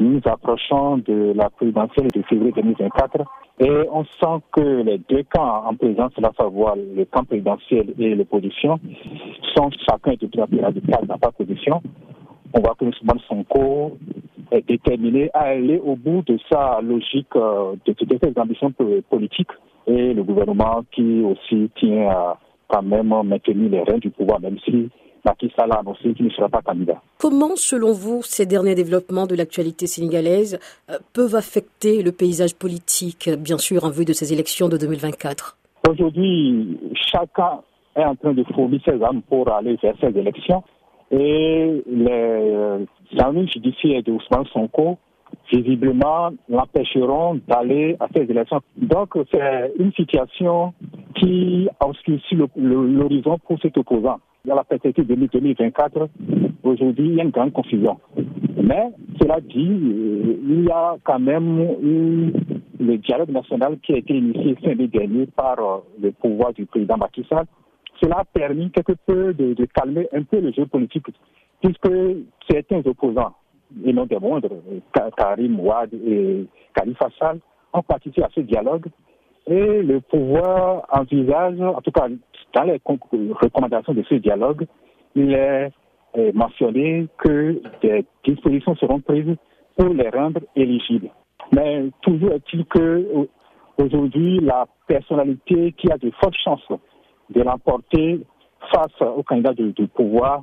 nous 0.00 0.20
approchons 0.24 0.96
de 0.98 1.32
la 1.36 1.50
présidentielle 1.50 2.08
de 2.08 2.22
février 2.22 2.52
2024 2.52 3.18
et 3.60 3.88
on 3.92 4.04
sent 4.04 4.42
que 4.52 4.82
les 4.82 4.98
deux 4.98 5.22
camps 5.32 5.64
en 5.66 5.74
présence, 5.74 6.12
à 6.22 6.32
savoir 6.32 6.74
le 6.76 7.04
camp 7.04 7.24
présidentiel 7.24 7.92
et 7.98 8.14
l'opposition, 8.14 8.80
sont 9.54 9.70
chacun 9.88 10.14
de 10.18 10.26
plus 10.26 10.40
en 10.40 10.46
plus 10.46 10.60
radical 10.60 11.06
dans 11.06 11.18
sa 11.22 11.30
position. 11.30 11.82
On 12.54 12.60
voit 12.60 12.74
que 12.78 12.86
M. 12.86 12.92
Sonko 13.28 13.98
est 14.50 14.66
déterminé 14.66 15.30
à 15.34 15.40
aller 15.40 15.78
au 15.78 15.94
bout 15.94 16.22
de 16.26 16.38
sa 16.50 16.80
logique, 16.80 17.28
euh, 17.36 17.74
de, 17.86 17.92
de 17.92 18.18
ses 18.22 18.40
ambitions 18.40 18.72
politiques 19.08 19.52
et 19.86 20.14
le 20.14 20.22
gouvernement 20.22 20.82
qui 20.92 21.22
aussi 21.22 21.70
tient 21.78 22.08
à 22.08 22.38
quand 22.68 22.82
même 22.82 23.12
maintenir 23.24 23.70
les 23.70 23.82
rênes 23.82 24.00
du 24.00 24.10
pouvoir, 24.10 24.40
même 24.40 24.58
si 24.64 24.88
Macky 25.24 25.52
Sall 25.56 25.72
a 25.72 25.80
annoncé 25.80 26.12
qu'il 26.14 26.26
ne 26.26 26.30
sera 26.30 26.48
pas 26.48 26.62
candidat. 26.62 27.00
Comment, 27.18 27.56
selon 27.56 27.92
vous, 27.92 28.22
ces 28.22 28.46
derniers 28.46 28.74
développements 28.74 29.26
de 29.26 29.34
l'actualité 29.34 29.86
sénégalaise 29.86 30.58
euh, 30.90 30.98
peuvent 31.12 31.34
affecter 31.34 32.02
le 32.02 32.12
paysage 32.12 32.54
politique, 32.54 33.28
bien 33.38 33.58
sûr, 33.58 33.84
en 33.84 33.90
vue 33.90 34.04
de 34.04 34.12
ces 34.12 34.32
élections 34.32 34.68
de 34.68 34.76
2024 34.76 35.56
Aujourd'hui, 35.88 36.78
chacun 36.94 37.60
est 37.96 38.04
en 38.04 38.14
train 38.14 38.32
de 38.32 38.44
fournir 38.54 38.80
ses 38.84 39.02
armes 39.02 39.22
pour 39.22 39.50
aller 39.52 39.76
vers 39.82 39.94
ces 40.00 40.16
élections. 40.18 40.62
Et 41.10 41.82
les 41.86 42.86
services 43.16 43.48
euh, 43.48 43.52
judiciaires 43.52 44.02
de 44.02 44.12
Ousmane 44.12 44.46
Sonko 44.52 44.98
visiblement 45.52 46.30
l'empêcheront 46.48 47.40
d'aller 47.48 47.96
à 48.00 48.06
ces 48.14 48.22
élections. 48.22 48.60
Donc 48.76 49.16
c'est 49.32 49.72
une 49.78 49.92
situation 49.92 50.72
qui 51.16 51.68
obscurcit 51.80 52.36
l'horizon 52.56 53.38
pour 53.46 53.58
cet 53.60 53.76
opposant. 53.76 54.20
Dans 54.44 54.54
la 54.54 54.64
perspective 54.64 55.06
de 55.06 55.14
2024, 55.14 56.08
aujourd'hui, 56.62 57.08
il 57.08 57.14
y 57.16 57.20
a 57.20 57.24
une 57.24 57.30
grande 57.30 57.52
confusion. 57.52 57.98
Mais 58.56 58.88
cela 59.20 59.38
dit, 59.40 59.68
euh, 59.70 60.36
il 60.48 60.64
y 60.64 60.70
a 60.70 60.96
quand 61.04 61.18
même 61.18 61.58
le 62.78 62.96
dialogue 62.96 63.30
national 63.30 63.78
qui 63.80 63.92
a 63.92 63.98
été 63.98 64.16
initié 64.16 64.56
fin 64.56 64.74
dernier 64.74 65.26
par 65.26 65.58
euh, 65.58 65.78
le 66.00 66.12
pouvoir 66.12 66.54
du 66.54 66.64
président 66.64 66.96
Macky 66.96 67.22
Sall. 67.28 67.44
Cela 68.02 68.20
a 68.20 68.24
permis 68.24 68.70
quelque 68.70 68.94
peu 69.06 69.34
de, 69.34 69.52
de 69.52 69.64
calmer 69.66 70.08
un 70.14 70.22
peu 70.22 70.40
le 70.40 70.52
jeu 70.52 70.64
politique, 70.64 71.06
puisque 71.62 71.90
certains 72.50 72.80
opposants 72.86 73.34
et 73.84 73.92
non 73.92 74.06
des 74.06 74.18
moindres, 74.18 74.48
Karim 75.18 75.60
Ouad 75.60 75.92
et 75.92 76.46
Khalifa 76.74 77.08
Sall, 77.18 77.40
ont 77.74 77.82
participé 77.82 78.22
à 78.22 78.28
ce 78.34 78.40
dialogue 78.40 78.86
et 79.46 79.82
le 79.82 80.00
pouvoir 80.00 80.86
envisage, 80.90 81.60
en 81.60 81.80
tout 81.80 81.90
cas 81.90 82.08
dans 82.54 82.62
les 82.64 82.80
recommandations 82.84 83.94
de 83.94 84.02
ce 84.08 84.14
dialogue, 84.16 84.66
il 85.14 85.32
est 85.32 85.70
mentionné 86.34 87.06
que 87.18 87.60
des 87.82 88.04
dispositions 88.26 88.74
seront 88.76 89.00
prises 89.00 89.36
pour 89.76 89.88
les 89.94 90.08
rendre 90.08 90.40
éligibles. 90.56 91.10
Mais 91.52 91.86
toujours 92.02 92.32
est-il 92.32 92.64
que 92.66 93.28
aujourd'hui, 93.78 94.40
la 94.40 94.66
personnalité 94.86 95.72
qui 95.72 95.90
a 95.90 95.98
de 95.98 96.10
fortes 96.20 96.36
chances 96.44 96.66
de 97.30 97.42
l'emporter 97.42 98.20
face 98.72 99.00
au 99.00 99.22
candidat 99.22 99.54
du 99.54 99.86
pouvoir, 99.88 100.42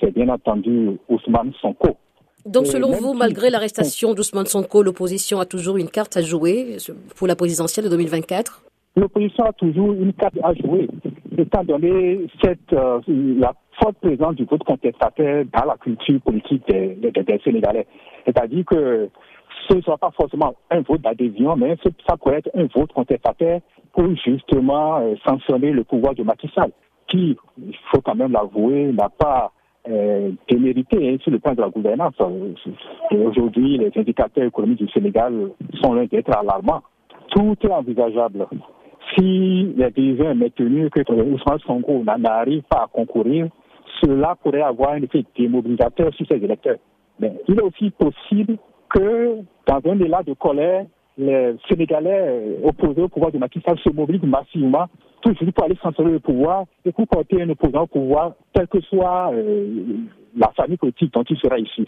c'est 0.00 0.12
bien 0.12 0.28
entendu 0.28 0.98
Ousmane 1.08 1.52
Sonko. 1.60 1.96
Donc, 2.44 2.66
selon 2.66 2.90
vous, 2.90 3.14
malgré 3.14 3.48
l'arrestation 3.48 4.12
d'Ousmane 4.12 4.44
Sonko, 4.44 4.82
l'opposition 4.82 5.40
a 5.40 5.46
toujours 5.46 5.78
une 5.78 5.88
carte 5.88 6.16
à 6.18 6.20
jouer 6.20 6.76
pour 7.16 7.26
la 7.26 7.36
présidentielle 7.36 7.86
de 7.86 7.90
2024 7.90 8.62
L'opposition 8.96 9.44
a 9.44 9.52
toujours 9.52 9.92
une 9.92 10.12
carte 10.12 10.38
à 10.42 10.54
jouer, 10.54 10.88
étant 11.38 11.64
donné 11.64 12.26
cette, 12.42 12.72
euh, 12.72 13.00
la 13.06 13.52
forte 13.80 13.96
présence 14.00 14.34
du 14.36 14.44
vote 14.44 14.64
contestataire 14.64 15.44
dans 15.52 15.64
la 15.66 15.76
culture 15.76 16.20
politique 16.20 16.66
des, 16.68 16.98
Sénégalais. 17.44 17.86
C'est-à-dire 18.24 18.64
que 18.64 19.08
ce 19.68 19.74
ne 19.76 19.80
sera 19.82 19.96
pas 19.98 20.10
forcément 20.10 20.54
un 20.70 20.80
vote 20.80 21.00
d'adhésion, 21.02 21.56
mais 21.56 21.76
ça 22.08 22.16
pourrait 22.16 22.38
être 22.38 22.50
un 22.54 22.66
vote 22.74 22.92
contestataire 22.92 23.60
pour 23.92 24.08
justement 24.24 24.98
euh, 24.98 25.14
sanctionner 25.26 25.70
le 25.70 25.84
pouvoir 25.84 26.14
de 26.14 26.22
Macky 26.22 26.50
Sall, 26.54 26.70
qui, 27.08 27.36
il 27.58 27.76
faut 27.92 28.00
quand 28.00 28.14
même 28.14 28.32
l'avouer, 28.32 28.92
n'a 28.92 29.08
pas 29.08 29.52
euh, 29.88 30.30
témérité 30.48 30.96
hein, 31.10 31.16
sur 31.22 31.30
le 31.30 31.38
plan 31.38 31.54
de 31.54 31.60
la 31.60 31.68
gouvernance. 31.68 32.14
Et 33.10 33.18
aujourd'hui, 33.18 33.78
les 33.78 33.92
indicateurs 33.96 34.44
économiques 34.44 34.78
du 34.84 34.88
Sénégal 34.88 35.50
sont 35.82 35.92
loin 35.92 36.06
d'être 36.06 36.34
alarmants. 36.36 36.82
Tout 37.30 37.56
est 37.62 37.70
envisageable. 37.70 38.46
Si 39.16 39.74
les 39.76 39.90
décisions 39.90 40.30
est 40.30 40.34
maintenue 40.34 40.90
que 40.90 41.00
Ousmane 41.12 41.58
Sonko 41.60 42.02
n'arrive 42.04 42.62
pas 42.62 42.84
à 42.84 42.86
concourir, 42.92 43.48
cela 44.02 44.36
pourrait 44.42 44.62
avoir 44.62 44.92
un 44.92 45.02
effet 45.02 45.24
démobilisateur 45.36 46.12
sur 46.14 46.26
ses 46.26 46.36
électeurs. 46.36 46.78
Mais 47.20 47.32
il 47.48 47.54
est 47.58 47.62
aussi 47.62 47.90
possible 47.90 48.56
que, 48.88 49.36
dans 49.66 49.80
un 49.90 50.00
élan 50.00 50.20
de 50.26 50.32
colère, 50.34 50.86
les 51.16 51.54
Sénégalais 51.68 52.58
opposés 52.64 53.02
au 53.02 53.08
pouvoir 53.08 53.30
de 53.30 53.38
Macky 53.38 53.60
Sall 53.64 53.78
se 53.78 53.90
mobilisent 53.90 54.22
massivement 54.24 54.86
toujours 55.22 55.52
pour 55.54 55.64
aller 55.64 55.76
censurer 55.82 56.10
le 56.10 56.20
pouvoir 56.20 56.64
et 56.84 56.92
pour 56.92 57.06
porter 57.06 57.42
un 57.42 57.48
opposant 57.50 57.82
au 57.82 57.86
pouvoir, 57.86 58.32
quelle 58.52 58.66
que 58.66 58.80
soit 58.82 59.30
euh, 59.32 59.96
la 60.36 60.50
famille 60.56 60.76
politique 60.76 61.12
dont 61.14 61.22
il 61.28 61.36
sera 61.38 61.58
ici. 61.58 61.82